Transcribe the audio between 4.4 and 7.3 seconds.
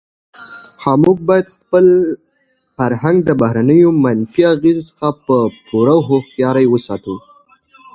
اغېزو څخه په پوره هوښیارۍ وساتو.